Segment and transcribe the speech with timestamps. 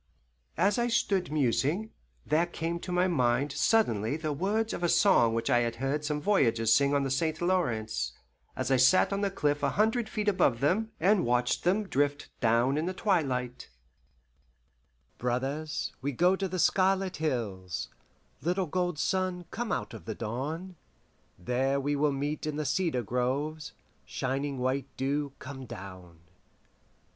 [0.57, 1.91] As I stood musing,
[2.25, 6.03] there came to my mind suddenly the words of a song which I had heard
[6.03, 7.39] some voyageurs sing on the St.
[7.39, 8.13] Lawrence,
[8.55, 12.31] as I sat on the cliff a hundred feet above them and watched them drift
[12.39, 13.69] down in the twilight:
[15.19, 17.89] "Brothers, we go to the Scarlet Hills:
[18.41, 20.77] (Little gold sun, come out of the dawn!)
[21.37, 23.73] There we will meet in the cedar groves;
[24.07, 26.21] (Shining white dew, come down!)